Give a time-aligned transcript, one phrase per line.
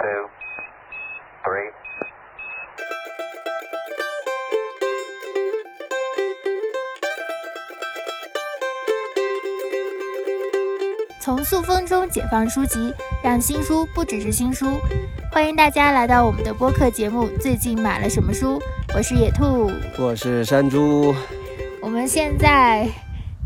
[0.00, 0.30] two,
[1.44, 1.70] three.
[11.20, 14.80] 从塑封中解放书籍，让新书不只是新书。
[15.30, 18.58] 欢迎大家来到我们的播客节目《最近买了什么书》，
[18.96, 19.70] 我是野兔。
[19.98, 21.14] 我是山猪，
[21.82, 22.88] 我们现在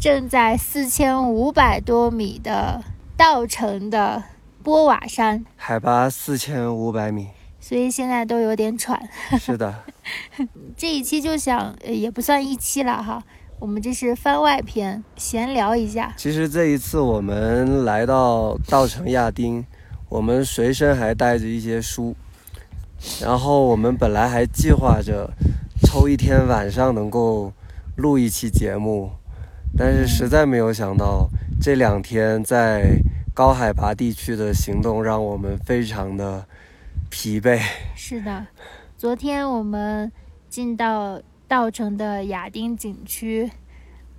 [0.00, 2.80] 正在四千五百多米的
[3.16, 4.22] 稻城的
[4.62, 7.28] 波瓦山，海拔四千五百米。
[7.58, 9.00] 所以现在都有点喘。
[9.40, 9.74] 是的，
[10.76, 13.24] 这一期就想，呃也不算一期了哈，
[13.58, 16.12] 我们这是番外篇，闲聊一下。
[16.18, 19.64] 其实这一次我们来到稻城亚丁，
[20.10, 22.14] 我们随身还带着一些书，
[23.22, 25.30] 然后我们本来还计划着
[25.82, 27.50] 抽一天晚上能够
[27.96, 29.10] 录一期节目，
[29.78, 31.26] 但是实在没有想到
[31.58, 32.98] 这两天在
[33.34, 36.46] 高海拔地区的行动让我们非常的
[37.10, 37.60] 疲惫。
[37.96, 38.46] 是的，
[38.96, 40.12] 昨天我们
[40.48, 43.50] 进到稻城的亚丁景区，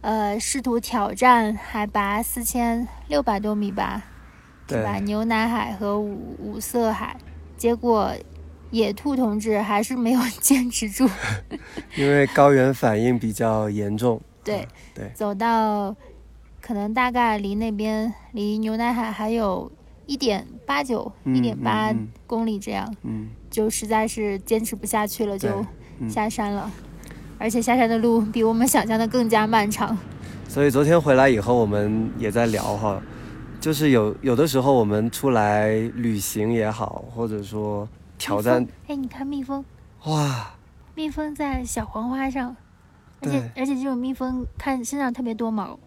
[0.02, 4.04] 呃，试图挑战海拔四千六百多米吧，
[4.68, 4.98] 对吧？
[4.98, 7.16] 牛奶海和五五色海，
[7.56, 8.12] 结果
[8.72, 11.10] 野兔同志还是没有 坚持住，
[11.96, 14.22] 因为高原反应比较严重。
[14.44, 15.96] 对，对，走到
[16.66, 19.72] 可能大概离那边离牛奶海还有
[20.08, 21.94] 一点八九、嗯一点八
[22.26, 25.64] 公里这样，嗯，就实在是坚持不下去了，就
[26.00, 26.10] 嗯。
[26.10, 26.72] 下山了。
[27.38, 29.96] 而且下山的路比我们想象的更加漫长。
[30.48, 33.00] 所以昨天回来以后，我们也在聊哈，
[33.62, 39.64] 就是有有的时候我们出来旅行也好，或者说挑战哎，你看蜜蜂，
[40.06, 40.56] 哇，
[40.96, 42.56] 蜜蜂在小黄花上，
[43.22, 45.78] 而且而且这种蜜蜂看身上特别多毛，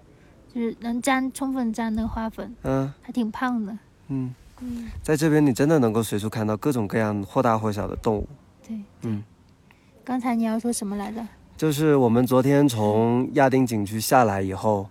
[0.58, 3.72] 就是能沾充分沾那个花粉，嗯还挺胖的。
[4.08, 8.28] 嗯，嗯，在这边你真的能够随处看到各种各样或大或小的动物。
[8.66, 8.76] 对。
[9.02, 9.22] 嗯，
[10.02, 11.24] 刚才你要说什么来着？
[11.56, 14.88] 就是我们昨天从亚丁景区下来以后，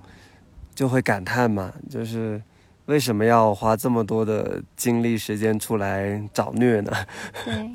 [0.73, 2.41] 就会感叹嘛，就是
[2.85, 6.94] 为什么要花这么多的精力时间出来找虐呢？
[7.44, 7.69] 对，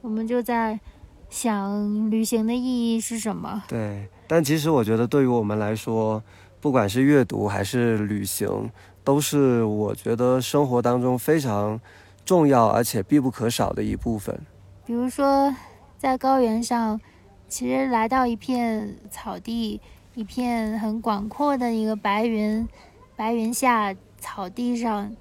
[0.00, 0.80] 我们就在
[1.28, 3.62] 想旅行的意义是什么？
[3.68, 6.22] 对，但其实我觉得对于我们来说，
[6.66, 8.72] 不管是阅读还是旅行，
[9.04, 11.80] 都是我觉得生活当中非常
[12.24, 14.36] 重要而且必不可少的一部分。
[14.84, 15.54] 比如说，
[15.96, 17.00] 在高原上，
[17.46, 19.80] 其实来到一片草地，
[20.16, 22.66] 一片很广阔的一个白云，
[23.14, 25.14] 白云下草地上，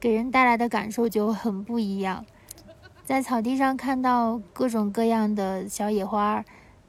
[0.00, 2.24] 给人带来的感受就很不一样。
[3.04, 6.42] 在草地上看到各种各样的小野花，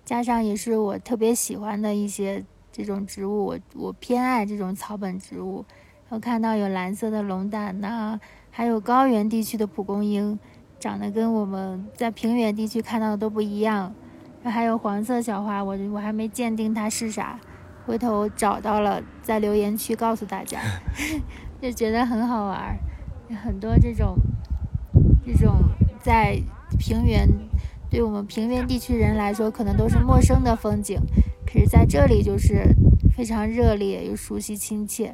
[0.06, 2.46] 加上也是我特别喜欢的一些
[2.84, 5.64] 这种植物，我我偏爱这种草本植物。
[6.10, 8.20] 我看到有蓝色的龙胆呐、
[8.50, 10.38] 还有高原地区的蒲公英，
[10.80, 13.94] 长得跟我们在平原地区看到的都不一样。
[14.44, 17.40] 还有黄色小花，我我还没鉴定它是啥，
[17.86, 20.60] 回头找到了在留言区告诉大家，
[21.62, 22.76] 就觉得很好玩。
[23.44, 24.16] 很多这种
[25.26, 25.54] 这种
[26.02, 26.42] 在
[26.78, 27.26] 平原，
[27.90, 31.00] 对我们平原地区人来说可能都是陌生的风景，
[31.52, 32.74] 可是在这里就是
[33.16, 35.14] 非常热烈又熟悉亲切。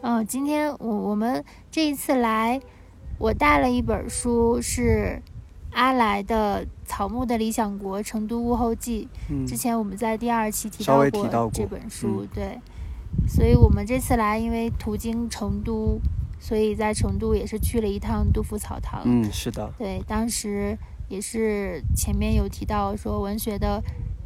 [0.00, 2.60] 嗯，今天我我们这一次来，
[3.18, 5.20] 我带了一本书，是
[5.72, 9.08] 阿来的《草木的理想国：成都物候记》。
[9.28, 12.58] 嗯之前我们在第二期提到微提到过这本书，对。
[13.28, 16.00] 所以我们这次来，因为途经成都，
[16.40, 19.02] 所以在成都也是去了一趟杜甫草堂。
[19.04, 20.76] 嗯，是的，对，当时
[21.08, 23.80] 也是前面有提到说文学的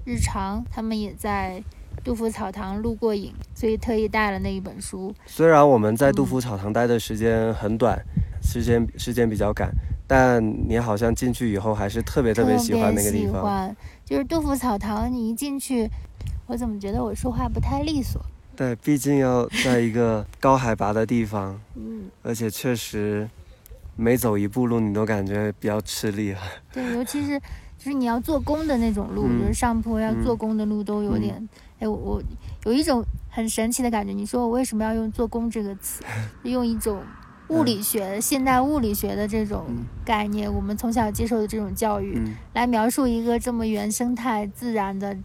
[0.08, 1.62] 日常，他们也在
[2.02, 5.14] 杜甫草堂录过影，所以特意带了那一本书。
[5.26, 8.02] 虽然我们在杜嗯甫草堂待的时间很短，
[8.42, 9.70] 时间时间比较赶，
[10.06, 13.34] 但你好像进去以后还是特别特别喜欢那个地方。
[13.34, 15.86] 喜欢就是杜甫草堂，你一进去，
[16.46, 18.18] 我怎么觉得我说话不太利索？
[18.56, 23.28] 对，毕竟要在一个高海拔的地方，嗯，而且确实
[23.94, 26.40] 每走一步路你都感觉比较吃力啊。
[26.72, 27.38] 对，尤其是
[27.78, 29.40] 就是你要做工的那种路，嗯。
[29.40, 30.22] 就是上坡要嗯。
[30.22, 31.48] 做工的路都有点，
[31.78, 32.22] 哎、我我
[32.64, 34.12] 有一种很神奇的感觉。
[34.12, 36.02] 你说我为什么要用“做工”这个词？
[36.42, 37.00] 用一种
[37.48, 39.84] 物理学、现代物理学的这种嗯。
[40.04, 42.34] 概念，我们从小接受的这种教育，嗯。
[42.52, 45.16] 来描述一个这么原生态、自然的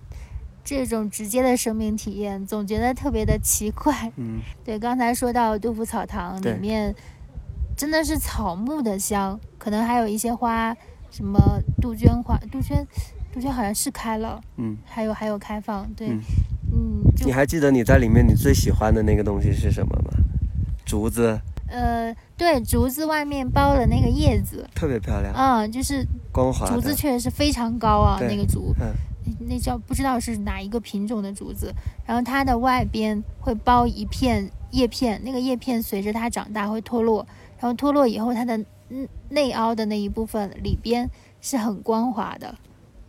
[0.63, 4.13] 这种直接的生命体验，总觉得特别的奇怪。
[4.15, 6.95] 嗯，对，刚才说到杜甫草堂里面，
[7.75, 10.73] 真的是草木的香，可能还有一些花，
[11.13, 11.39] 什么
[11.79, 12.85] 杜鹃花，杜鹃，
[13.31, 16.19] 杜鹃好像是开了，嗯，还有还有开放，对，嗯。
[16.75, 20.11] 嗯，你还记得你在里面你最喜欢的那个东西是什么吗？
[20.83, 21.39] 竹子。
[21.67, 26.67] 呃，对，竹子外面包的那个叶子，特别漂亮，嗯，就是光滑。
[26.67, 28.91] 竹子确实是非常高啊，那个竹，嗯。
[29.47, 31.73] 那叫不知道是哪一个品种的竹子，
[32.05, 37.25] 然后它的外边会包一片叶片，那个叶片随着它长大会脱落，
[37.59, 38.65] 然后脱落以后，它的嗯
[39.29, 41.09] 内凹的那一部分里边
[41.41, 42.55] 是很光滑的，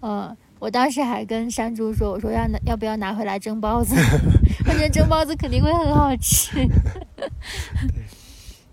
[0.00, 0.36] 嗯。
[0.60, 3.94] 我当时还跟山猪说：“我说要拿要不要拿回来蒸包子？
[4.66, 6.66] 我觉得蒸包子肯定会很好吃。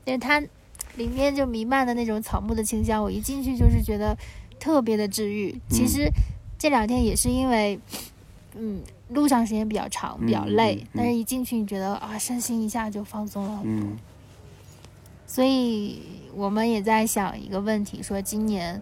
[0.05, 0.39] 对，它
[0.95, 4.17] 里面就弥漫的那种草木的清香，我一进去就是觉得
[4.57, 5.53] 特别的治愈。
[5.67, 6.09] 其实
[6.57, 7.77] 这两天也是因为，
[8.55, 13.89] 嗯，路上时间比较长，比较累，嗯嗯嗯但是一进去你觉得啊，身心一下就放松了很多。
[13.89, 13.97] 嗯
[15.31, 16.01] 所以
[16.35, 18.81] 我们也在想一个问题，说今年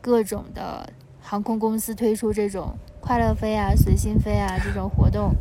[0.00, 5.32] 各种的航空公司推出这种快乐飞啊、随心飞啊这种活动，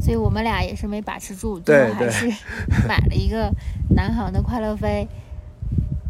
[0.00, 2.26] 所以我们俩也是没把持住，最后还是
[2.88, 3.52] 买了一个
[3.90, 5.06] 南航的快乐飞。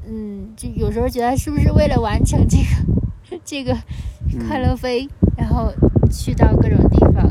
[0.06, 3.76] 嗯，就有时候觉得是不是为了完成这个这个
[4.46, 5.72] 快乐飞，然后
[6.08, 7.28] 去到各种地方，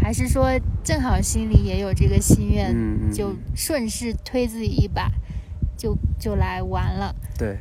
[0.00, 0.52] 还是说
[0.84, 5.10] 正好心里也有这个心愿，嗯嗯，就嗯顺势推自己一把，
[5.76, 7.14] 就就来玩了。
[7.38, 7.58] 对。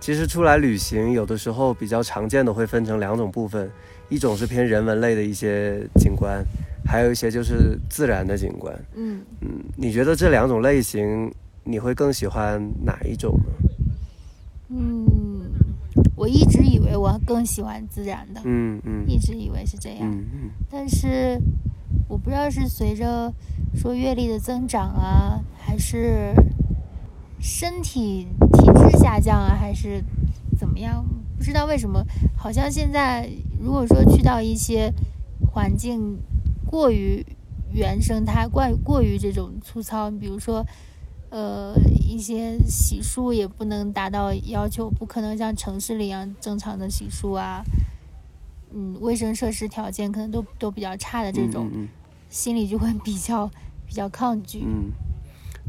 [0.00, 3.70] 其实出来旅行，有的时候比较常见的会分成两种部分，
[4.10, 6.44] 一种是偏人文类的一些景观，
[6.84, 8.78] 还有一些就是自然的景观。
[8.96, 11.32] 嗯，嗯，你觉得这两种类型，
[11.62, 14.76] 你会更喜欢哪一种呢？
[14.76, 15.40] 嗯，
[16.14, 21.40] 我一直以为我更喜欢自然的，嗯嗯一直以为是这样，嗯嗯但是
[22.08, 23.32] 我不知道是随着
[23.74, 26.34] 说阅历的增长啊，还是
[27.44, 30.02] 身体体质下降啊，还是
[30.58, 31.04] 怎么样？
[31.36, 32.02] 不知道为什么，
[32.34, 33.28] 好像现在
[33.60, 34.90] 如果说去到一些
[35.52, 36.18] 环境
[36.66, 37.22] 过于
[37.70, 40.64] 原生态、过过于这种粗糙，比如说。
[41.30, 41.74] 呃，
[42.08, 47.60] 一些洗漱也不能达到要求，不可能像城市里一样正常的洗漱啊。
[48.72, 51.88] 嗯，卫生设施条件可能都都比较差的这种，嗯
[52.30, 53.50] 心里就会比较
[53.84, 54.62] 比较抗拒。
[54.64, 54.92] 嗯，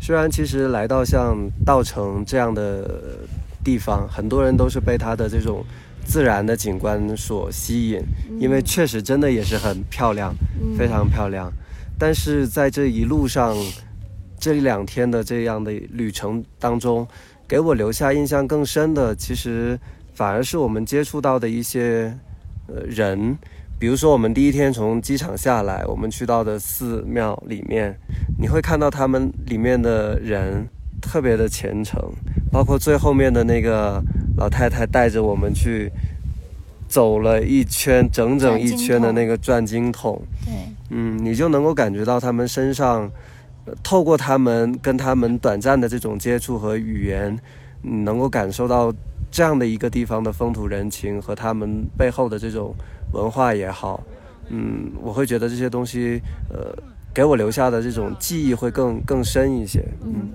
[0.02, 3.02] 虽然其实来到像稻城这样的
[3.64, 5.66] 地方，很多人都是被它的这种
[6.06, 8.02] 自然的景观所吸引，
[8.40, 11.52] 因为确实真的也是很漂亮，嗯非常漂亮。
[11.98, 13.56] 但是在这一路上，
[14.40, 17.08] 这一两天的这样的旅程当中，
[17.48, 19.80] 给我留下印象更深的，其实
[20.14, 22.16] 反而是我们接触到的一些
[22.68, 23.36] 呃人，
[23.78, 27.96] 比如说我们第一天从机场下来，我们去到的寺庙里面，
[28.40, 30.68] 你会看到他们里面的人
[31.02, 32.02] 特别的虔诚，
[32.52, 34.02] 包括最后面的那个
[34.38, 35.92] 老太太带着我们去
[36.88, 40.22] 走了一圈，整整一圈的那个转经筒。
[40.46, 40.54] 对，
[40.90, 43.12] 嗯，你就能够感觉到他们身上，
[43.84, 47.38] 透过他们跟他们短暂的这种接触和语言，
[47.82, 48.94] 你能够感受到
[49.30, 52.74] 这样的一个地方的风土人情和他们背后的这种
[53.16, 54.04] 文化也好，
[54.50, 56.76] 嗯，我会觉得这些东西，呃，
[57.14, 59.84] 给我留下的这种记忆会更更深一些。
[60.04, 60.30] 嗯，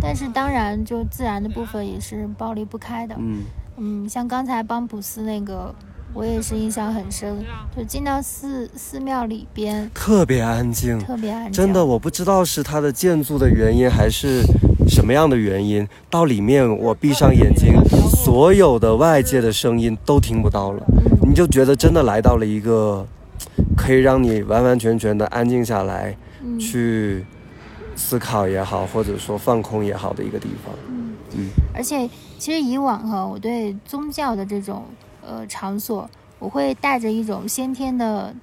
[0.00, 3.14] 但是当然，就自然的部分也是剥离不开的。
[3.18, 3.42] 嗯
[3.76, 5.74] 嗯，像刚才邦普斯那个，
[6.12, 7.44] 我也是印象很深，
[7.76, 11.52] 就进到寺寺庙里边，特别安静，特别安静。
[11.52, 14.42] 真的，我不知道是它的建筑的原因还是
[14.88, 15.86] 什么样的原因。
[16.10, 17.74] 到里面，我闭上眼睛，
[18.10, 23.06] 所有的外界的声音都听不到了，嗯你就觉得真的来到了一个
[23.74, 26.58] 可以让你完完全全的安静下来，嗯。
[26.58, 27.24] 去
[27.96, 30.74] 思考也好，或者说放空也好的一个地方。
[30.90, 31.14] 嗯。
[31.34, 31.48] 嗯。
[31.74, 34.84] 而且其实以往哈，我对宗教的这种
[35.26, 36.06] 呃场所，
[36.38, 38.34] 我会带着一种先天的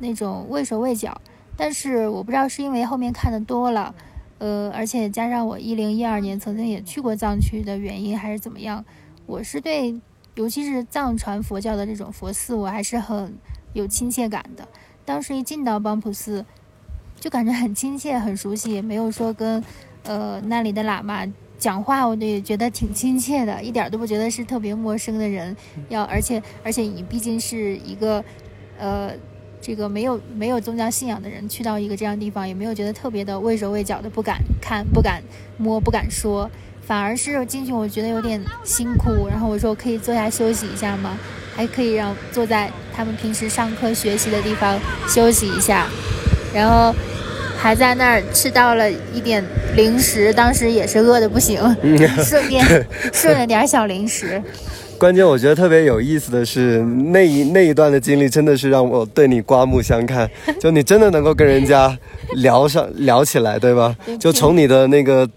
[0.00, 1.16] 那种畏手畏脚，
[1.56, 3.94] 但是我不知道是因为后面看的多了，
[4.38, 8.84] 呃，而且加上我一零一二年曾经也去过藏区的原因，还是怎么样，
[9.24, 9.94] 我是对
[10.34, 13.32] 尤其是藏传佛教的这种佛寺，我还是很
[13.72, 14.66] 有亲切感的。
[15.04, 16.44] 当时一进到邦普寺，
[17.20, 19.62] 就感觉很亲切、很熟悉，也没有说跟
[20.02, 21.24] 呃那里的喇嘛
[21.56, 25.56] 讲话，我也觉得挺亲切的，一点都不觉得是特别陌生的人。
[25.88, 28.24] 要而且而且你毕竟是一个
[28.76, 29.12] 呃
[29.60, 35.22] 这个没有没有宗教信仰的人，去到一个这样的地方，也没有觉得特别的畏手畏脚的，不敢看、不敢
[35.56, 36.50] 摸、不敢说，
[36.86, 39.28] 反而是进去我觉得有点辛苦。
[39.28, 41.18] 然后我说我可以坐下休息一下吗？
[41.56, 44.76] 还可以让坐在他们平时上课学习的地方
[45.08, 45.86] 休息一下，
[46.52, 46.92] 然后
[47.56, 49.40] 还在那儿吃到了一点
[49.76, 51.60] 零食，当时也是饿的不行，
[52.24, 52.64] 顺便
[53.12, 54.42] 顺了点小零食。
[54.98, 61.96] 关键我觉得特别有意思的是，那一那一段的经历真的是让我对你刮目相看，就你真的能够跟人家
[62.36, 63.94] 聊上聊起来，对吧？
[64.18, 65.28] 就从你的那个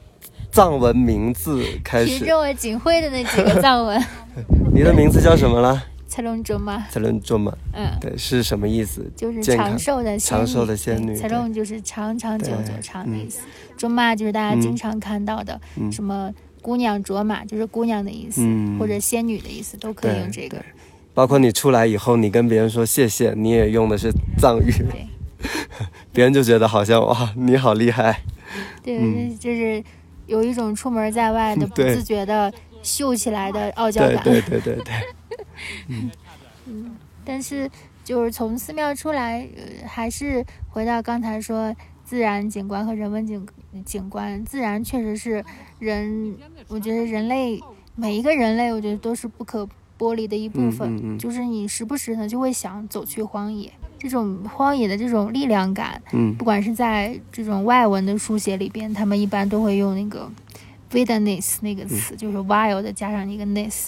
[0.58, 2.18] 藏文名字开始。
[2.18, 4.04] 凭着我仅会的那几个藏文，
[4.74, 5.84] 你的名字叫什么了？
[6.08, 7.56] 才龙卓玛，才能做吗？
[7.74, 9.06] 嗯，对，是什么意思？
[9.16, 13.42] 就是长寿的仙长寿的仙女才龙就是长长久久长的意思。
[13.78, 16.34] 卓玛就是大家经常看到的，嗯什么
[16.64, 20.58] 姑娘卓玛就是姑娘的意思，嗯或者仙女的意思，都可以用这个。
[21.14, 24.74] 包括你出来以后，你跟别人说谢谢，你也用的是藏语，
[26.12, 28.22] 别人就觉得好像哇，你好厉害。
[28.82, 29.84] 对，嗯就是
[30.28, 32.54] 有一种出门在外的 不自觉的
[32.84, 34.24] 秀起来的傲娇感。
[34.24, 36.10] 对对对对对，
[37.26, 37.70] 但是
[38.04, 43.46] 就是从寺庙出来，呃，还是回到刚才说自然景观和人文景
[43.86, 44.44] 景观。
[44.46, 45.44] 自然确实是
[45.80, 47.62] 人，我觉得人类
[47.96, 49.68] 每一个人类，我觉得都是不可
[49.98, 50.96] 剥离的一部分。
[50.96, 56.36] 嗯嗯嗯就是你时不时呢就会想走去荒野，这种荒野的这种力量感，嗯。
[56.36, 60.30] 不管是在这种外文的书写里边，他们一般都会用那个
[60.92, 63.88] wilderness 那个词，就是 wild 加上一个 ness，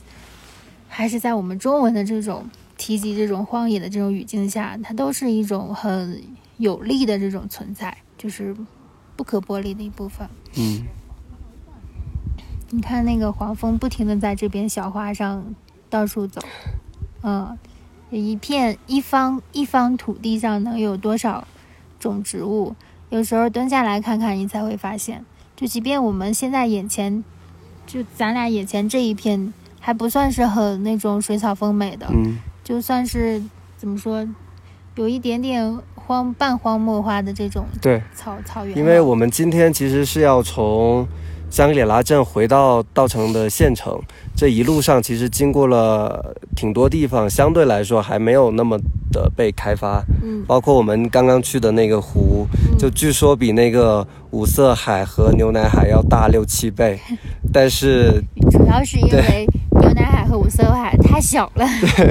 [0.88, 6.22] 还是在我们中文的这种提及这种荒野的这种语境下，它都是一种很
[6.58, 8.56] 有力的这种存在，就是
[9.16, 10.28] 不可剥离的一部分。
[10.58, 10.84] 嗯。
[12.72, 15.56] 你看那个黄蜂不停的在这边小花上
[15.90, 16.40] 到处走，
[17.24, 17.58] 嗯，
[18.12, 21.48] 一片一方一方土地上能有多少
[22.00, 22.76] 种植物？
[23.10, 25.26] 有时候蹲下来看看，你才会发现，
[25.56, 27.24] 就即便我们现在眼前，
[27.88, 33.42] 就咱俩眼前这一片还不算是很那种水草丰美的，嗯就算是
[33.78, 34.28] 怎么说，
[34.96, 38.78] 有一点点荒半荒漠化的这种对，草草原。
[38.78, 41.08] 因为我们今天其实是要从
[41.50, 44.00] 香格里拉镇回到稻城的县城，
[44.36, 48.78] 这一路上其实经过了挺多地方，相对来说还没有那么
[49.12, 52.46] 的被开发，嗯包括我们刚刚去的那个湖，
[52.78, 57.00] 就据说比那个五色海和牛奶海要大六七倍，
[57.52, 59.48] 但是主要是因为
[59.82, 61.66] 牛奶海和五色海太小了，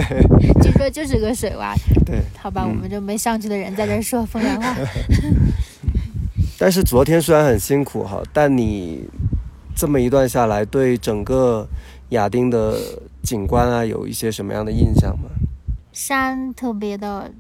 [0.61, 1.75] 据说就是个水洼。
[2.05, 4.75] 对，好吧，嗯我们就没上去的人在这说风凉话。
[6.59, 9.09] 但是昨天虽然很辛苦哈，但你
[9.77, 11.67] 这么一段下来，对整个
[12.11, 12.77] 亚丁的
[13.23, 15.31] 景观啊有一些什么样的印象吗？
[15.93, 17.31] 山特别的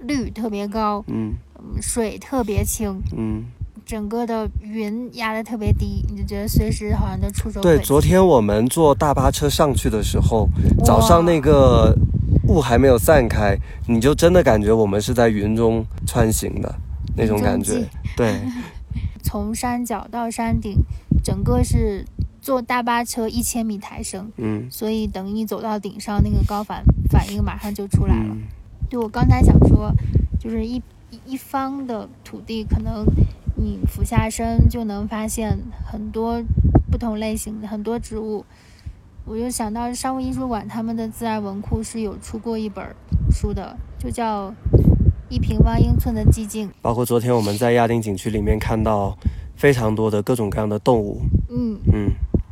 [0.00, 1.34] 绿，特别高，嗯。
[1.62, 3.44] 嗯水特别清，嗯，
[3.86, 10.48] 整个的云压得特别低，你就觉得随时好像就触手对，昨天我们坐大巴车上去的时候，
[10.84, 11.94] 早上那个
[12.48, 16.74] 雾还没有散开，你就真的感觉我们是在云中穿行的
[17.16, 17.88] 那种感觉。
[18.16, 18.40] 对，
[19.22, 20.76] 从山脚到山顶，
[21.22, 22.04] 整个是
[22.40, 28.34] 坐大巴车一千米抬升，嗯所以等你走到顶上，那个高反反应马上就出来了。
[28.34, 28.42] 嗯
[28.90, 29.92] 对我刚才想说，
[30.40, 33.06] 就是一一一方的土地，可能
[33.56, 36.42] 你俯下身就能发现很多
[36.90, 38.44] 不同类型的很多植物。
[39.24, 42.84] 我就想到商务印书馆他们的自然文库是有出过一本
[43.30, 44.48] 书的，就叫
[45.30, 46.68] 《一平方英寸的寂静》。
[46.82, 49.16] 包括昨天我们在亚丁景区里面看到
[49.56, 51.22] 非常多的各种各样的动物。
[51.48, 52.10] 嗯，嗯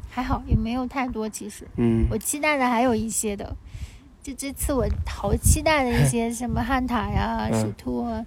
[0.09, 3.55] 还好也没有太多，其实嗯我期待的还有一些的。
[4.23, 8.25] 就这次我好期待的一些什么旱獭呀、嗯石兔啊，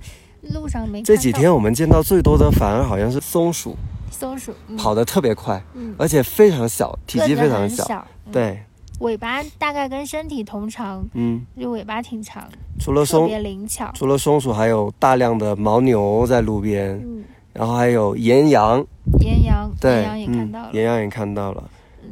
[0.54, 1.02] 路上没。
[1.02, 3.76] 这几天我们见到最多的反而好像是松鼠，
[4.10, 8.06] 松鼠、嗯、跑得特别快，嗯，而且非常小，体积非常小。
[8.32, 8.64] 对，
[9.02, 12.48] 尾巴大概跟身体同长，嗯，就尾巴挺长，
[12.80, 13.92] 除了松特别灵巧。
[13.94, 18.86] 除了松鼠，还有大量的牦牛在路边，嗯，然后还有岩羊，
[19.20, 20.70] 岩羊，对，岩羊也看到了。
[20.72, 21.64] 嗯，岩羊也看到了。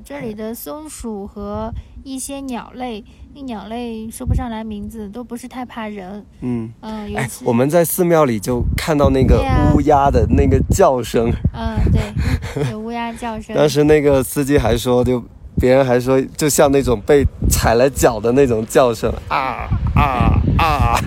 [0.03, 1.71] 这里的松鼠和
[2.03, 3.03] 一些鸟类，
[3.35, 6.25] 那鸟类说不上来名字，都不是太怕人。
[6.41, 13.55] 嗯，嗯，尤哎，我们在寺庙里就看到那个乌鸦的那个叫声，嗯，对，有乌鸦叫 声。
[13.55, 15.23] 当时那个司机还说，就
[15.59, 20.99] 别人还说，就像那种被踩了脚的那种叫声，啊啊啊，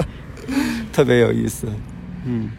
[0.92, 1.66] 特别有意思。
[2.24, 2.50] 嗯，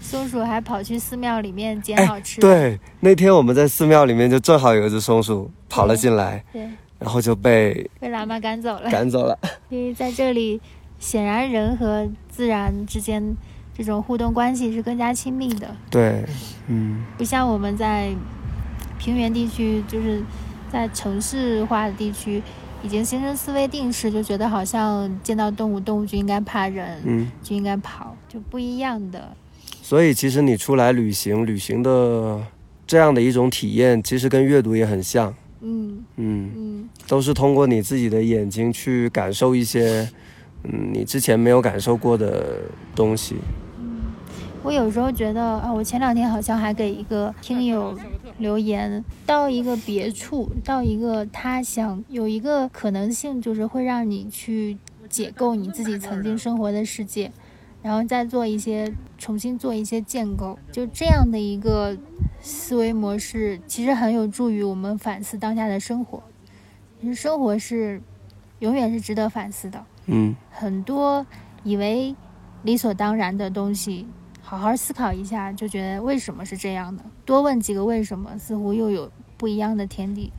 [0.00, 2.48] 松鼠还跑去寺庙里面捡哎好吃的。
[2.48, 6.62] 对，那天我们在寺庙里面就正好有一只松鼠跑了进来，对，
[6.98, 8.90] 然后就被被喇嘛赶走了。
[8.90, 9.38] 赶走了。
[9.70, 10.60] 因为在这里，
[10.98, 13.34] 显然人和自然之间
[13.76, 16.24] 这种互动关系是更加亲密的，对，
[16.68, 18.14] 嗯不像我们在
[18.98, 20.22] 平原地区，就是
[20.70, 22.42] 在城市化的地区，
[22.82, 27.28] 已经形成思维定式，就觉得好像见到动物，动物就应该怕人，嗯。
[27.42, 29.32] 就应该跑，就不一样的。
[29.82, 32.40] 所以其实你出来旅行，旅行的
[32.86, 35.32] 这样的一种体验，其实跟阅读也很像。
[35.60, 40.08] 嗯嗯，嗯，都是通过你自己的眼睛去感受一些，
[40.64, 42.62] 嗯，你之前没有感受过的
[42.94, 43.36] 东西。
[44.62, 47.96] 我有时候觉得啊，我前两天好像还给一个听友
[48.38, 54.76] 留言，到一个别处，到一个他乡，有一个可能性，就是会让你去
[55.08, 57.32] 解构你自己曾经生活的世界，
[57.82, 61.96] 然后再做一些重新做一些建构，就这样的一个
[62.40, 66.22] 思维模式，其实很有助于我们反思当下的生活。
[67.00, 68.00] 其实生活是
[68.58, 69.84] 永远是值得反思的。
[70.06, 71.26] 嗯很多
[71.64, 72.14] 以为
[72.62, 74.06] 理所当然的东西，
[74.48, 77.02] 好好思考一下，就觉得为什么是这样的？
[77.24, 80.32] 多问几个为什么，似乎又有不一样的天地。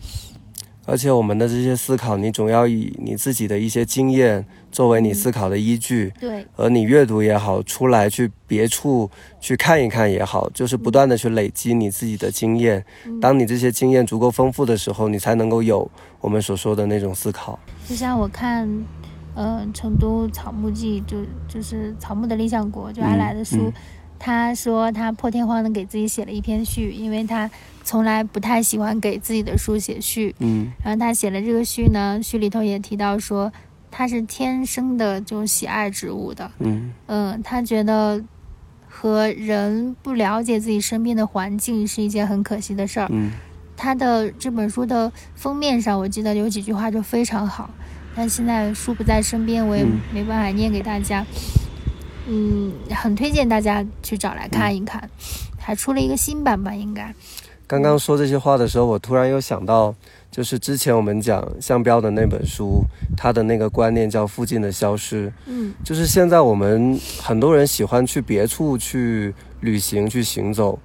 [0.86, 9.12] 而且我们的这些思考，你总要以你自己的一些经验作为你思考的依据，对，而你阅读也好，出来去别处
[9.42, 12.86] 去看一看也好，就是不断的去累积你自己的经验。
[13.06, 17.60] 嗯当你这些经验足够丰富的时候，你才能够有我们所说的那种思考。
[17.86, 18.66] 就像我看，
[19.38, 23.74] 呃，成都草木记，就就是草木的理想国，就阿来的书，嗯
[24.20, 27.48] 他说他破天荒的给自己写了一篇序，因为他
[27.84, 30.34] 从来不太喜欢给自己的书写序。
[30.39, 33.53] 嗯然后他写了这个序呢，序里头也提到说，
[33.91, 36.50] 他是天生的就喜爱植物的。
[36.58, 38.20] 嗯嗯，他觉得
[38.89, 43.08] 和人不了解自己身边的环境是一件很可惜的事儿。
[43.12, 43.32] 嗯
[43.79, 47.70] 他的这本书的封面上，我记得有几句话就非常好，
[48.17, 51.24] 但现在书不在身边，我也嗯没办法念给大家。
[52.27, 55.07] 嗯，很推荐大家去找来看一看，
[55.59, 57.13] 还出了一个新版吧，应该。
[57.67, 59.93] 刚刚说这些话的时候，我突然又想到，
[60.31, 62.81] 就是之前我们讲向标的那本书，
[63.15, 65.31] 它的那个观念叫“附近的消失”。
[65.45, 70.79] 嗯就是现在我们很多人喜欢去别处去旅行、去行走，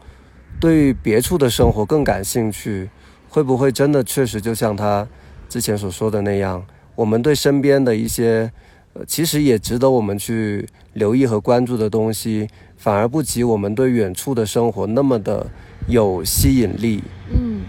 [0.60, 2.90] 对别处的生活更感兴趣，
[3.28, 5.06] 会不会真的确实就像他
[5.48, 8.52] 之前所说的那样，我们对身边的一些，
[8.92, 15.46] 呃，其实也值得我们去留意和关注的东西，反而不及我们对远处的生活那么的
[15.86, 17.02] 有吸引力。
[17.32, 17.62] 嗯，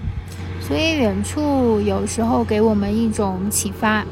[0.59, 4.05] 所以远处有时候给我们一种启发，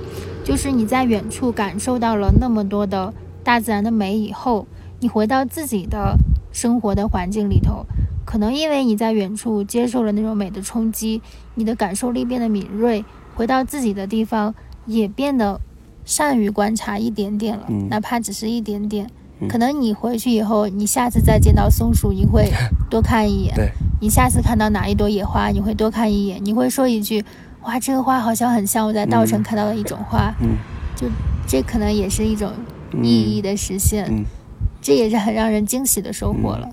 [0.43, 4.65] 就是你在远处感受到了那么多的大自然的美以后，
[4.99, 6.15] 你回到自己的
[6.53, 7.85] 生活的环境里头，
[8.23, 11.21] 可能因为你在远处接受了那种美的冲击，
[11.55, 13.03] 你的感受力变得敏锐，
[13.35, 14.53] 回到自己的地方
[14.91, 15.59] 也变得
[16.05, 19.05] 善于观察一点点了，嗯哪怕只是一点点。
[19.39, 22.47] 嗯可能你回去以后，你下次再见到松鼠，你会
[22.91, 23.55] 多看一眼。
[23.99, 27.25] 你下次看到哪一朵野花，你会多看一眼，你会说一句
[27.65, 30.31] ：“哇，这个花好像很像我在稻城嗯看到的一种花。
[30.41, 30.57] 嗯
[31.47, 32.51] 这可能也是一种
[33.01, 34.23] 意义的实现，嗯。
[34.79, 36.69] 这也是很让人惊喜的收获了。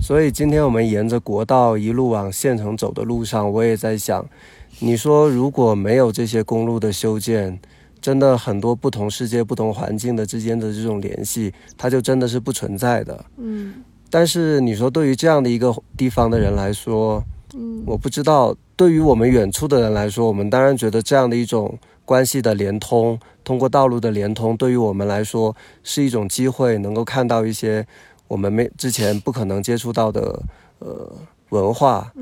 [0.00, 4.24] 所以今天我们沿着国道一路往县城走的路上，我也在想，
[4.78, 7.58] 你说如果没有这些公路的修建，
[8.00, 13.24] 真的很多不同世界、不同环境的之间的这种联系，它就真的是不存在的。
[13.38, 13.74] 嗯
[14.08, 17.22] 但是你说对于这样的一个地方的人来说，
[17.54, 27.84] 嗯我不知道，对于我们远处的人来说，我们当然觉得这样的一种关系的连通，通过道路的连通，对于我们来说是一种机会，能够看到一些
[28.28, 30.40] 我们没之前不可能接触到的
[30.78, 31.12] 呃
[31.50, 32.12] 文化。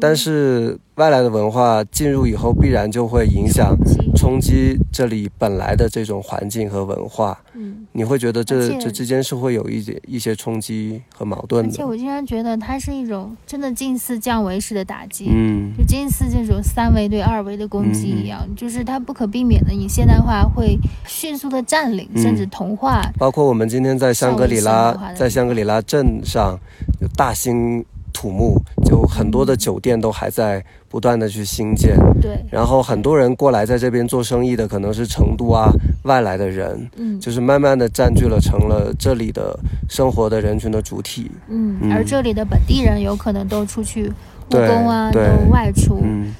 [0.00, 3.74] 但是外来的文化进入以后，必然就会影响、
[4.14, 7.40] 冲击这里本来的这种环境和文化。
[7.54, 7.86] 嗯。
[7.92, 11.70] 你会觉得这这之间是会有一点一些冲击和矛盾的。
[11.70, 23.00] 而且我竟然觉得它是一种真的近似降维式的打击，嗯就近似这种三维对二维的攻击一样，就是它不可避免的，你现代化会迅速的占领，嗯甚至同化。
[23.16, 26.58] 包括我们今天在香格里拉在香格里拉镇上
[27.00, 27.84] 有大兴
[28.24, 35.70] 土木，就很多的酒店都还在不断的去新建，对，然后很多人过来在这边做生意的可能是成都啊
[36.04, 37.20] 外来的人，嗯。
[37.20, 39.58] 就是慢慢的占据了成了这里的
[39.90, 41.30] 生活的人群的主体。
[41.48, 41.92] 嗯，嗯。
[41.92, 46.32] 而这里的本地人有可能都出去务工啊，都外出，嗯。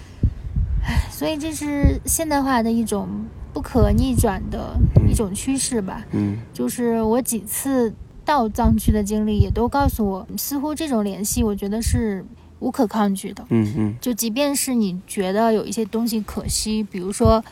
[1.11, 3.07] 所以这是现代化的一种
[3.53, 5.11] 不可逆转的嗯。
[5.11, 6.03] 一种趋势吧。
[6.13, 6.39] 嗯。
[6.55, 7.93] 就是我几次
[8.25, 12.25] 到藏区的经历也都告诉我，似乎这种联系，我觉得是
[12.61, 13.45] 无可抗拒的。
[13.51, 17.45] 嗯嗯就即便是你觉得有一些东西可惜，比如说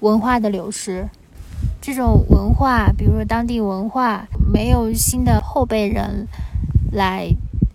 [0.00, 1.06] 文化的流失，
[1.80, 6.26] 这种文化，比如说当地文化没有新的后辈人
[6.92, 7.28] 来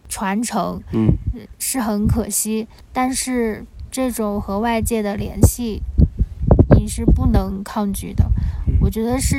[0.10, 1.14] 传承，嗯
[1.60, 2.68] 是很可惜。
[2.92, 5.82] 但是这种和外界的联系，
[6.76, 8.32] 你是不能抗拒的。
[8.82, 9.38] 我觉得是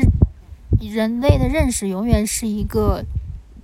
[0.88, 3.04] 人类的认识永远是一个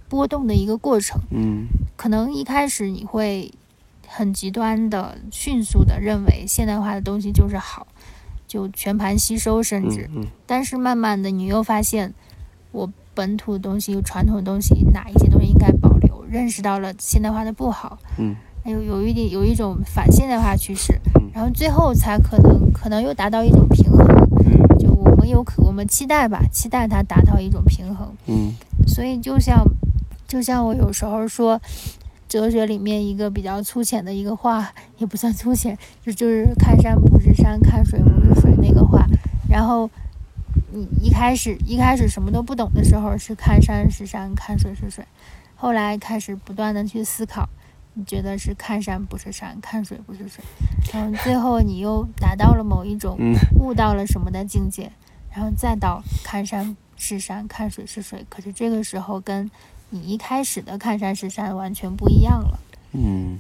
[0.08, 1.20] 波动的一个过程。
[1.30, 3.52] 嗯可能一开始你会
[4.06, 7.86] 很极端的、迅速的认为现代化的东西就是好，
[8.46, 12.14] 就全盘吸收，甚至，嗯但是慢慢的你又发现，
[12.72, 24.06] 我本土的东西、传统的东西，哪一些东西应该保留，认识到了现代化的不好，嗯有有一点有一种反现代化趋势嗯，然后最后才可能可能又达到一种平衡。
[25.38, 28.12] 我们有可我们期待吧，期待它达到一种平衡。
[28.26, 28.52] 嗯
[28.88, 29.64] 所以就像
[30.26, 31.60] 就像我有时候说，
[32.28, 39.06] 哲学里面一个比较粗浅的一个话，也不算粗浅，就就是看山不是山，看水不是水那个话。
[39.48, 39.88] 然后
[40.72, 45.04] 你一开始一开始什么都不懂的时候是看山是山，看水是水，
[45.54, 47.48] 后来开始不断的去思考。
[47.94, 50.44] 你觉得是看山不是山，看水不是水，
[50.92, 54.92] 然后最后你又达到了某一种嗯悟到了什么的境界，
[55.34, 58.24] 然后再到看山是山，看水是水。
[58.28, 59.50] 可是这个时候跟
[59.90, 62.58] 你一开始的看山是山完全不一样了。
[62.92, 63.38] 嗯，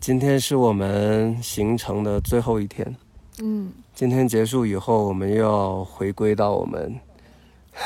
[0.00, 2.96] 今天是我们行程的最后一天。
[3.38, 6.98] 嗯，今天结束以后，我们又要回归到我们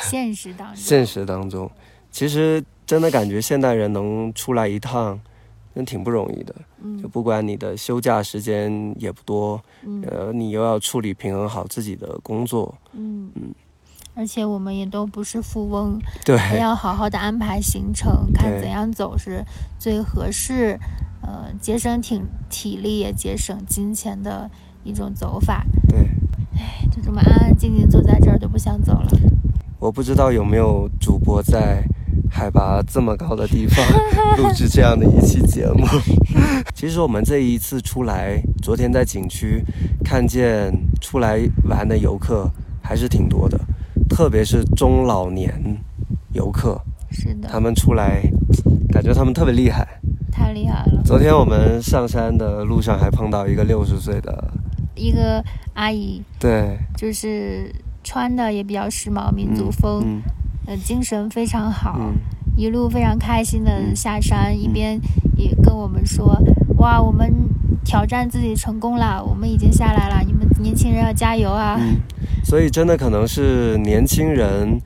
[0.02, 1.70] 现实当中，现实当中。
[2.12, 5.20] 其实真的感觉现代人能出来一趟，
[5.74, 6.54] 真挺不容易的。
[6.54, 13.54] 就嗯不管你的休假时间也不多，嗯呃，你又要处理平衡好自己的工作，嗯嗯
[14.14, 19.44] 而且我们也都不是富翁，对，还要好好的安排行程，看怎样走是
[19.78, 20.78] 最合适，
[21.22, 24.50] 呃，节省体体力也节省金钱的
[24.82, 25.64] 一种走法。
[25.88, 26.08] 对。
[26.90, 29.08] 就这么安安静静坐在这儿都不想走了。
[29.78, 31.82] 我不知道有没有主播在
[32.30, 33.84] 海拔这么高的地方
[34.38, 35.84] 录制这样的一期节目。
[36.74, 39.62] 其实我们这一次出来，昨天在景区
[40.04, 42.48] 看见出来玩的游客
[42.82, 43.58] 还是挺多的，
[44.08, 45.52] 特别是中老年
[46.32, 48.22] 游客，是的，他们出来，
[48.90, 49.86] 感觉他们特别厉害。
[50.32, 51.02] 太厉害了。
[51.04, 54.52] 昨天我们上山的路上还碰到一个六十岁的，
[54.94, 57.70] 一个阿姨对，就是
[58.04, 60.22] 穿的也比较时髦，民族风，嗯
[60.70, 62.14] 呃，精神非常好，嗯。
[62.56, 63.96] 一路非常开心的嗯。
[63.96, 65.00] 下山，一边
[65.36, 66.40] 也跟我们说
[66.78, 67.28] ：“哇，我们
[67.84, 71.96] 挑战自己成功了，我们已经下来了，你们年轻人要加油啊！”嗯，
[72.44, 74.80] 所以真的可能是年轻人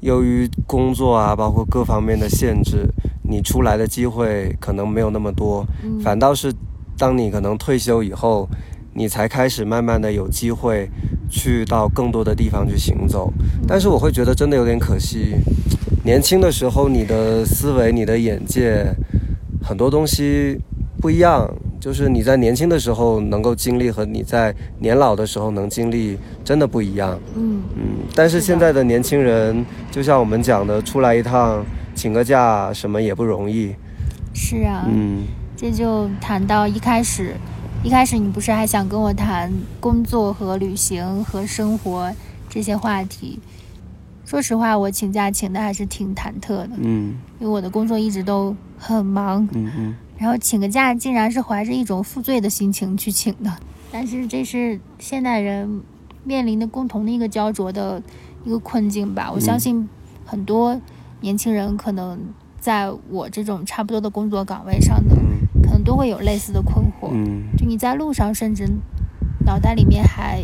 [0.00, 2.88] 由于工作啊，包括各方面的限制，
[3.22, 6.00] 你出来的机会可能没有那么多，嗯。
[6.00, 6.52] 反倒是
[6.98, 8.48] 当你可能退休以后，
[8.94, 10.90] 你才开始慢慢的有机会
[11.30, 13.32] 去到更多的地方去行走。
[13.66, 15.36] 但是我会觉得真的有点可惜，
[16.04, 18.84] 年轻的时候你的思维、你的眼界，
[19.62, 20.60] 很多东西
[21.00, 21.48] 不一样。
[21.80, 27.18] 就是你在年轻的时候能够经历和你在年老的时候能经历真的不一样。
[27.34, 27.82] 嗯嗯，
[28.14, 31.64] 但是现在的年轻人，就像我们讲的，出来一趟
[31.94, 33.74] 请个假什么也不容易。
[34.34, 35.22] 是啊，嗯
[35.56, 37.34] 这就谈到一开始，
[37.82, 42.12] 一开始你不是还想跟我谈工作和旅行和生活
[42.48, 43.40] 这些话题？
[44.26, 53.50] 说实话，我请假请的还是挺忐忑的，嗯因为我的工作一直都很忙，嗯嗯然后请个假竟然是怀着一种负罪的心情去请的。
[53.90, 55.80] 但是这是现代人
[56.22, 58.02] 面临的共同的一个焦灼的
[58.44, 59.32] 一个困境吧。
[59.32, 59.88] 我相信
[60.26, 60.78] 很多
[61.22, 62.20] 年轻人可能
[62.60, 66.99] 在我这种差不多的工作岗位上的，嗯可能都会有类似的困惑。
[67.12, 68.68] 嗯就你在路上，甚至
[69.46, 70.42] 脑袋里面还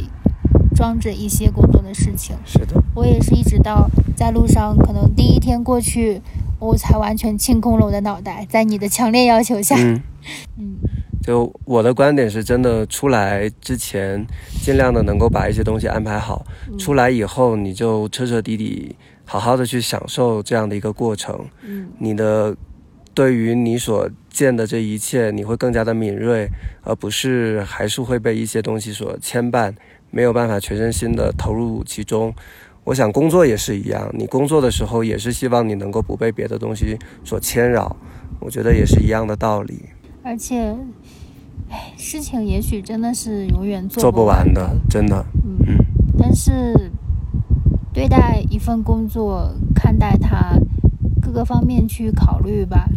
[0.74, 2.36] 装着一些工作的事情。
[2.44, 6.20] 是的，我也是一直到在路上，可能第一天过去，
[6.58, 10.02] 我才完全清空了我的脑袋，在你的强烈要求下，嗯。
[10.58, 10.76] 嗯
[11.22, 14.24] 就我的观点是真的，出来之前
[14.62, 21.44] 尽量的能够把一些东西安排好，嗯出来以后你就彻彻底底好好的去享受这样的一个过程。
[21.64, 22.56] 嗯你的
[23.16, 26.50] 对于你所见的这一切，你会更加的敏锐，
[26.82, 29.72] 而不是还是会被一些东西所牵绊，
[30.10, 32.34] 没有办法全身心的投入其中。
[32.84, 37.96] 我想工作也是一样，你工作的时候也是希望你能够不被别的东西所牵扰，
[38.38, 39.80] 我觉得也是一样的道理，
[40.22, 40.76] 而且，
[41.70, 44.60] 哎，事情也许真的是永远做不不完的。
[44.60, 45.76] 的，，真的，嗯，嗯。
[46.18, 46.90] 但是
[47.94, 50.52] 对待一份工作，看待它
[51.26, 52.88] 各个方面去考虑吧。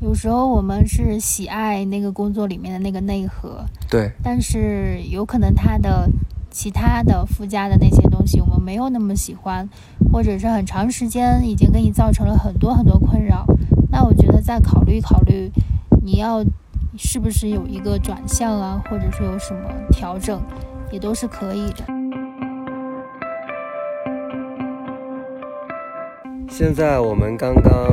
[0.00, 6.10] 有时候我们是喜爱那个工作里面的那个内核，对，但是有可能它的
[6.50, 9.68] 其他的附加的那些东西我们没有那么喜欢，
[10.12, 13.46] 或者是很长时间已经给你造成了很多很多困扰。
[13.92, 15.48] 那我觉得再考虑考虑，
[16.04, 16.44] 你要
[16.96, 20.42] 是不是有一个转向啊，或者是有什么调整，
[20.90, 21.97] 也都是可以的。
[26.58, 27.88] 现在我们刚刚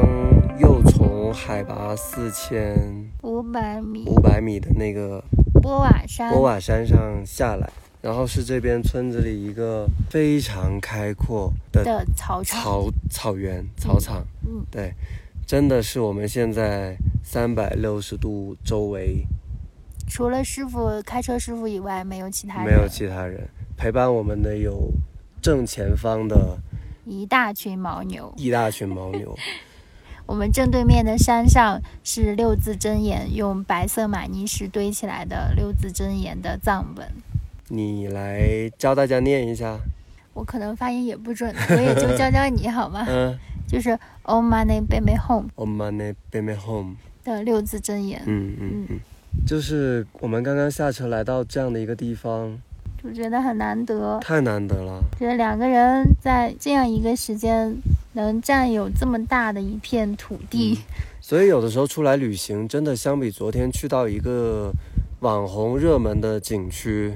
[0.57, 2.75] 又从海拔四千
[3.21, 5.23] 五百米，五百米的那个
[5.61, 7.69] 波瓦山，波瓦山上下来，
[8.01, 14.65] 然后是这边村子里一个非常开阔的的草，草草原草场，嗯。
[14.71, 14.91] 对，
[15.45, 19.23] 真的是我们现在三百六十度周围
[20.07, 23.47] 除了师傅开车师傅以外，没有其他人，没有其他人
[23.77, 24.91] 陪伴我们的有
[25.39, 26.57] 正前方的
[27.05, 28.33] 一大群牦牛。
[28.37, 29.35] 一大群牦牛。
[30.27, 37.07] 我们正对面的山上是六字真言，用白色玛尼石堆起来的六字真言的藏文。
[37.67, 39.77] 你来教大家念一下。
[40.33, 43.05] 我可能发音也不准，我也就教教你好吗？
[43.09, 43.37] 嗯
[43.67, 43.89] 就是
[44.23, 46.95] Om Mani Padme Hum，Om Mani Padme Hum。
[47.23, 48.99] 的六字真言，嗯嗯嗯，
[49.47, 52.59] 就是我们刚刚下车来到这样的一个地方，
[53.05, 54.19] 就觉得很难得。
[54.19, 55.01] 太难得了。
[55.19, 57.75] 觉得两个人在这样一个时间
[58.13, 60.79] 能占有这么大的一片土地，
[61.21, 64.71] 所以有的时候出来旅行，真的相比昨天去到一个
[65.19, 67.15] 网红热门的景区，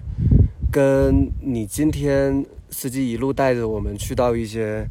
[0.72, 4.86] 跟你今天司机一路带着我们去到一些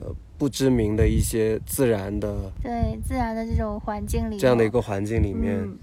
[0.00, 5.78] 呃不知名的一些自然的对自然的这种环境里，这样的一个环境里面，嗯，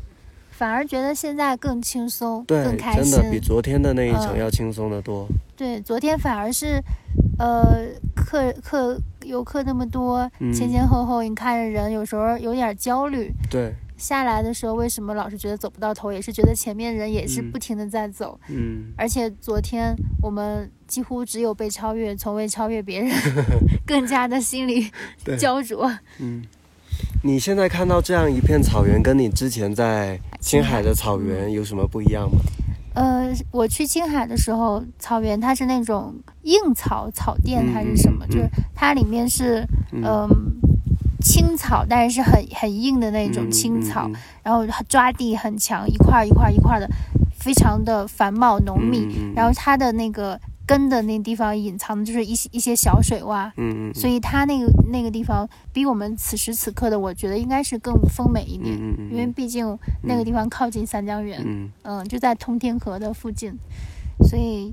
[0.62, 3.32] 反而觉得现在更轻松，对更，开心真的。
[3.32, 5.28] 比昨天的那一程嗯要轻松得多。
[5.58, 6.80] 对，昨天反而是，
[7.40, 13.34] 呃，客客游客那么多，嗯前前后后，你看着人有时候有点焦虑。
[13.50, 16.14] 对，下来的时候，为什么老是觉得走不到头？
[16.14, 23.12] 也是觉得前面人也是嗯不停的在走，嗯，而且昨天我们几乎只有被超越，从未超越别人，
[23.84, 24.92] 更加的心里
[25.24, 25.92] 对焦灼。
[26.20, 26.44] 嗯，
[27.24, 32.40] 你现在看到这样一片草原，跟你之前在青海的草原有什么不一样吗？
[32.96, 40.30] 呃，我去青海的时候，草原它是那种硬草草甸还是什么，就是它里面是嗯嗯、
[41.22, 46.90] 青草，但是是很很硬的那种青草，嗯嗯然后抓地很强，一块儿一块儿一块儿的，
[47.38, 49.08] 非常的繁茂浓密。
[49.36, 50.38] 然后它的那个
[50.72, 61.70] 根的那地方隐藏的就是一些一些小水洼，嗯嗯，所以它那个那个地方比我们此时此刻的，我觉得应该是更丰美一点，嗯嗯嗯因为毕竟那个地方靠近三江源，嗯。
[61.84, 63.54] 嗯就在通天河的附近，
[64.30, 64.72] 所以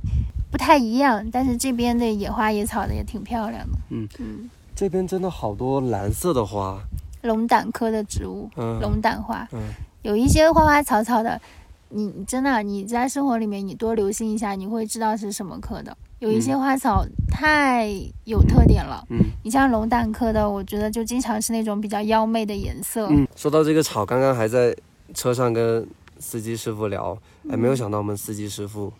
[0.53, 1.29] 不太一样。
[1.33, 4.09] 但是这边的野花野草的也挺漂亮的，嗯。
[4.21, 6.79] 嗯，这边真的好多蓝色的花，
[7.23, 9.59] 龙胆科的植物，嗯，龙胆花，嗯。
[10.03, 15.97] 有一些花花草草的，你你真的你在生活里面你多留心一下，你会知道是什么科的。
[16.19, 17.89] 有一些花草太
[18.25, 23.07] 有特点了，嗯你像龙胆科的，我觉得就经常是那种比较妖媚的颜色。
[23.09, 23.27] 嗯。
[23.37, 24.77] 说到这个草，刚刚还在
[25.15, 25.87] 车上跟
[26.19, 27.17] 司机师傅聊，
[27.49, 28.93] 哎，没有想到我们司机师傅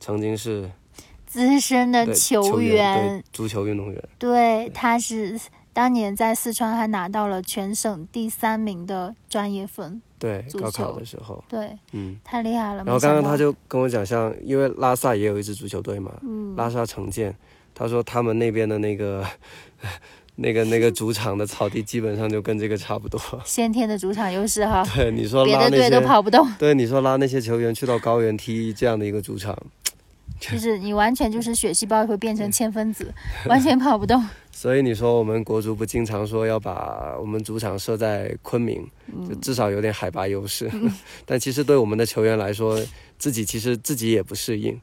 [0.00, 0.70] 曾经是
[1.26, 5.38] 资深的球员，足球运动员，对，他是
[5.72, 12.18] 当年在四川还拿到了全省第三名的专业分，对，足高考球的时候，对，嗯。
[12.22, 12.84] 太厉害了。
[12.84, 17.34] 然后刚刚他就跟我讲，像因为拉萨也有一支足球队嘛，嗯，拉萨城建，
[17.74, 19.24] 他说他们那边的那个
[20.36, 23.20] 那个那个主场的草地基本上就跟这个差不多。
[23.44, 29.56] 先天的主场优势哈，对，你说别的拉那些，队都跑不动，对，你说拉那些球员去到高原踢这样的一个主场，
[30.50, 33.12] 就是你完全就是血细胞会变成铅分子，
[33.46, 34.22] 完全跑不动。
[34.50, 38.86] 所以你说我们国足不经常说要把我们主场设在昆明，
[39.28, 40.70] 就至少有点海拔优势，
[41.24, 42.78] 但其实对我们的球员来说，
[43.18, 44.78] 自己其实自己也不适应。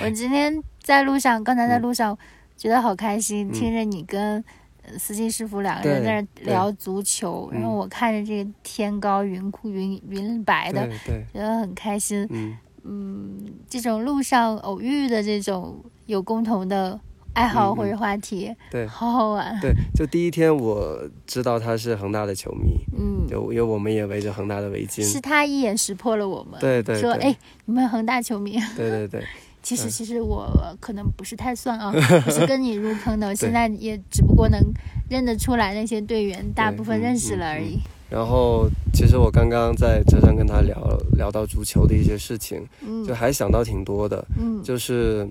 [0.00, 1.82] 我今天在路上，刚才在嗯。
[1.82, 2.16] 路上
[2.56, 3.52] 觉得好开心，嗯。
[3.52, 4.44] 听着你跟
[4.82, 10.86] 呃司机师傅两个人在那聊足球，嗯然后我看着这个天高云酷云云白的，
[11.32, 12.26] 觉得很开心。
[12.30, 17.00] 嗯嗯，这种路上偶遇的这种有共同的
[17.32, 18.86] 爱好或者话题，对。
[18.86, 19.58] 好好玩。
[19.60, 27.00] 对，就第一天我知道他是恒大的球迷，嗯，就因为我们也围着恒大的围巾，是他一眼识破了我们，对对对。
[27.00, 28.58] 说哎，你们恒大球迷。
[28.76, 29.24] 对对对，
[29.62, 29.90] 其实嗯。
[29.90, 31.90] 其实我可能不是太算啊，
[32.24, 34.60] 不是跟你入坑的，我现在也只不过能
[35.08, 37.80] 认得出来那些队员，大部分嗯认识嗯了而已。
[38.14, 40.76] 然后其实我刚刚在车上跟他聊
[41.16, 43.04] 聊到足球的一些事情，嗯。
[43.04, 44.62] 就还想到挺多的，嗯。
[44.62, 45.28] 就是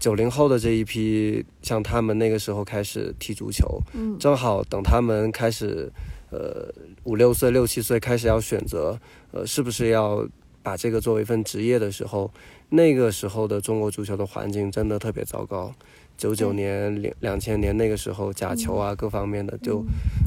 [0.00, 4.18] 九零后的这一批，像他们那个时候开始踢足球，嗯。
[4.18, 5.88] 正好等他们开始，
[6.30, 6.66] 呃，
[7.04, 8.98] 五六岁、六七岁开始要选择，
[9.30, 10.26] 呃，是不是要
[10.64, 12.28] 把这个作为一份职业的时候，
[12.70, 15.72] 那个时候的中国足球的环境真的特别糟糕。
[16.20, 19.82] 九九年、两两千年那个时候，假球啊，各方面的就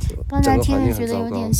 [0.07, 1.51] 整个环境很糟糕。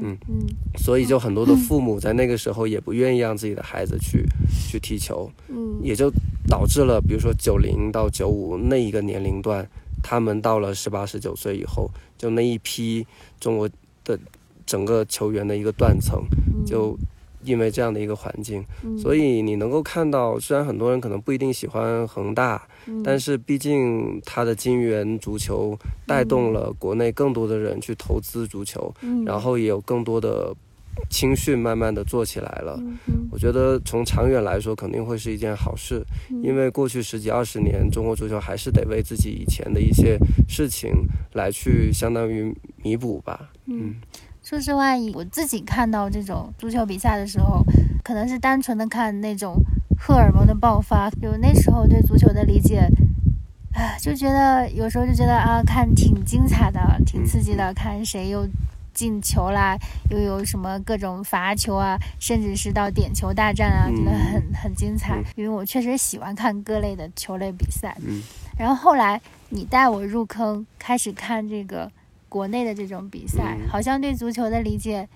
[0.00, 0.46] 嗯嗯。
[0.78, 4.24] 所以就很多的父母在那个时候也不愿意让自己的孩子去
[4.70, 5.78] 去踢球，嗯。
[5.82, 6.10] 也就
[6.48, 9.68] 导致了，比如说九零到九五那一个年龄段，
[10.02, 13.06] 他们到了十八十九岁以后，就那一批
[13.38, 13.68] 中国
[14.02, 14.18] 的
[14.64, 16.64] 整个球员的一个断层，嗯。
[16.64, 16.98] 就
[17.44, 18.96] 因为这样的一个环境，嗯。
[18.98, 23.02] 所以你能够看到，虽然很多人可能不一定喜欢恒大，嗯。
[23.02, 29.24] 但是毕竟它的金元足球带动了国内更多的人去投资足球，嗯。
[29.24, 30.54] 然后也有更多的
[31.10, 32.80] 青训慢慢的做起来了。
[33.32, 36.04] 我觉得从长远来说，肯定会是一件好事，
[36.42, 40.16] 因为过去十几二十年，中国足球还是得为自己以前的一些
[40.48, 40.92] 事情
[41.32, 43.50] 来去相当于弥补吧。
[43.66, 43.96] 嗯
[44.44, 47.64] 说实话，以我自己看到这种足球比赛的时候，
[48.02, 49.56] 可能是单纯的看那种
[49.98, 52.86] 荷尔蒙的爆发，就那时候对足球的理解，
[53.72, 58.46] 啊，就觉得有时候就觉得啊，看挺精彩的，挺刺激的，看谁又
[58.92, 59.78] 进球啦，
[60.10, 65.24] 又有什么各种罚球啊，甚至是到点球大战啊，嗯觉得很很精彩嗯。
[65.36, 67.96] 因为我确实喜欢看各类的球类比赛。
[68.02, 68.22] 嗯
[68.58, 71.90] 然后后来你带我入坑，开始看这个
[72.34, 75.08] 国内的这种比赛，嗯好像对足球的理解，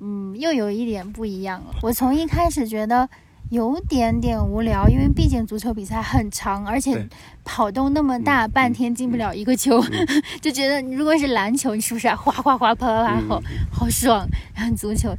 [0.00, 1.74] 嗯，又有一点不一样了。
[1.82, 3.06] 我从一开始觉得
[3.50, 7.06] 有点点无聊，因为毕竟足球比赛很长，而且
[7.44, 9.84] 跑动那么大，嗯半天进不了一个球，
[10.40, 14.26] 就觉得如果是篮球，你是不是啊哗哗哗啪啪啪，嗯好好爽？
[14.54, 15.14] 然后足球。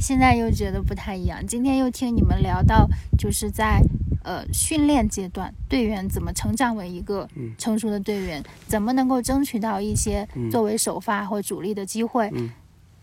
[0.00, 1.38] 现在又觉得不太一样。
[1.46, 3.80] 今天又听你们聊到，就是在
[4.24, 7.54] 呃训练阶段，队员怎么成长为一个嗯。
[7.56, 10.50] 成熟的队员，怎么能够争取到一些嗯。
[10.50, 12.50] 作为首发或主力的机会，嗯。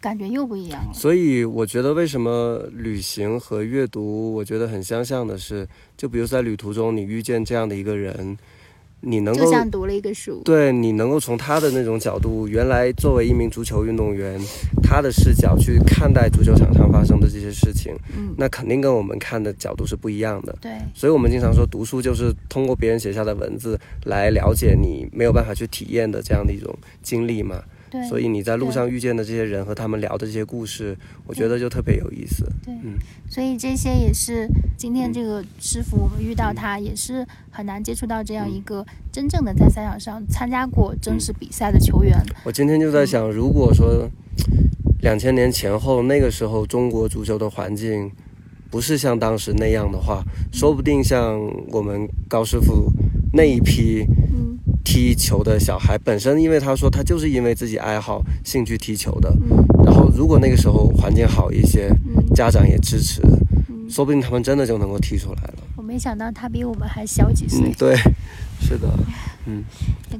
[0.01, 0.93] 感觉又不一样了。
[0.93, 8.35] 所以我觉得为什么旅行和阅读，我觉得很相像的是，就比如在旅途中你遇见这样的一个人，
[9.01, 14.39] 你能够就像读了一个书，对你能够从他的那种角度，原来作为一名足球运动员，
[14.83, 20.55] 他的视角去看待足球场上发生的这些事情，嗯，那肯定跟我们看的角度是不一样的。
[20.61, 27.61] 对，所以我们经常说，读书就是通过别人写下的文字来了解你没有办法去体验的这样的一种经历嘛。
[27.91, 32.45] 对，所以你在路上遇见的这些人和他们聊的这些故事，我觉得就特别有意思。
[32.63, 32.97] 对，嗯。
[33.29, 42.17] 所以这些也是今天这个师傅，我们遇到他也是很难接触到这样一个真正的在赛场上参加过正式比赛的球员。
[42.45, 44.09] 我今天就在想，如果说
[45.01, 48.09] 两千年前后那个时候中国足球的环境
[48.69, 50.23] 不是像当时那样的话，
[50.53, 52.91] 说不定像我们高师傅
[53.33, 54.20] 那一批嗯
[54.91, 59.65] 踢球的小孩，本身因为他说他就是因为自己爱好兴趣踢球的，嗯。
[59.85, 62.21] 然后如果那个时候环境好一些，嗯。
[62.35, 63.21] 家长也支持，
[63.69, 65.53] 嗯，说不定他们真的就能够踢出来了。
[65.77, 67.61] 我没想到他比我们还小几岁。
[67.63, 67.95] 嗯，，对，
[68.59, 68.89] 是的。
[69.45, 69.63] 嗯。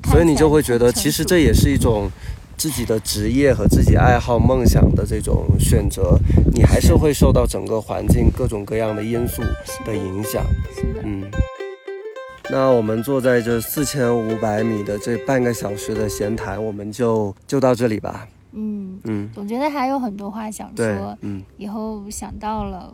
[0.05, 2.09] 所以你就会觉得，其实这也是一种
[2.55, 6.17] 自己的职业和自己爱好、梦想的这种选择，
[6.53, 9.41] 你还是会受到整个环境各种各样的因素
[9.85, 10.45] 的影响。
[11.03, 11.23] 嗯，
[12.51, 18.27] 那我们坐在这四千五百米的这半个小时的闲谈，我们就就到这里吧。
[18.51, 22.93] 嗯，嗯，总觉得还有很多话想说，，嗯，以后想到了，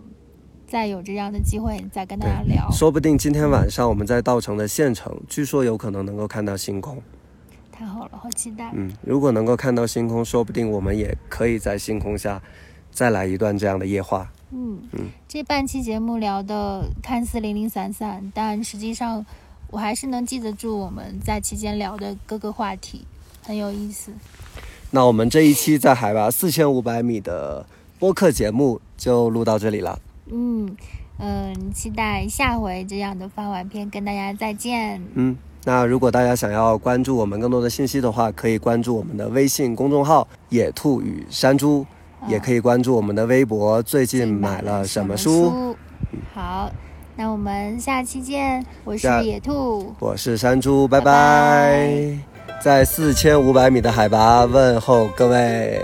[0.67, 7.01] 再有这样的机会再跟大家聊，说不定今天晚上我们在稻城的县城，据说有可能能够看到星空。
[7.71, 8.71] 太好了，好期待。
[8.75, 12.39] 嗯，如果能够看到星空，说不定我们也可以在星空下
[12.91, 14.31] 再来一段这样的夜话。
[14.51, 19.25] 嗯嗯，这半期节目聊的看似零零散散，但实际上
[19.69, 23.05] 我还是能记得住我们在期间聊的各个话题，
[23.43, 24.11] 很有意思。
[24.91, 27.65] 那我们这一期在海拔四千五百米的
[27.99, 29.99] 播客节目就录到这里了。
[30.31, 30.75] 嗯
[31.19, 35.01] 嗯，期待下回这样的番外篇跟大家再见。
[35.15, 41.85] 嗯，那如果大家想要关注我们更多的信息的话，可以关注我们的微信公众号“野兔与山猪”，
[42.29, 45.49] 也可以关注我们的微博“最近买了什么书”。
[45.49, 45.75] 书？
[46.33, 46.71] 好，
[47.19, 48.63] 那我们下期见。
[48.83, 52.19] 我是野兔，我是山猪，拜拜拜
[52.61, 55.81] 在四千五百米的海拔问候各位。